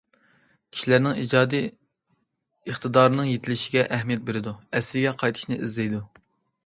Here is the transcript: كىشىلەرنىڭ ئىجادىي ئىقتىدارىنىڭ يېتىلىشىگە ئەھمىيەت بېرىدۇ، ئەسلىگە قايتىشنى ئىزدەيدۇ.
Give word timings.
كىشىلەرنىڭ 0.75 1.19
ئىجادىي 1.23 1.67
ئىقتىدارىنىڭ 2.71 3.29
يېتىلىشىگە 3.35 3.85
ئەھمىيەت 3.99 4.27
بېرىدۇ، 4.31 4.55
ئەسلىگە 4.81 5.17
قايتىشنى 5.21 5.59
ئىزدەيدۇ. 5.69 6.03